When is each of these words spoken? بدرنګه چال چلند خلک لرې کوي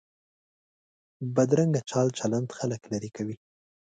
بدرنګه 1.35 1.81
چال 1.89 2.07
چلند 2.17 2.49
خلک 2.57 2.81
لرې 2.91 3.09
کوي 3.15 3.35